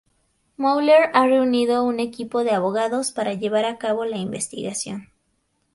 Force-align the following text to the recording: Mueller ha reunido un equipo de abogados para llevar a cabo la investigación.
Mueller 0.57 1.11
ha 1.13 1.27
reunido 1.27 1.83
un 1.83 1.99
equipo 1.99 2.43
de 2.43 2.49
abogados 2.53 3.11
para 3.11 3.35
llevar 3.35 3.65
a 3.65 3.77
cabo 3.77 4.03
la 4.03 4.17
investigación. 4.17 5.09